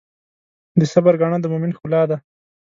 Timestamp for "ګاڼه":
1.21-1.37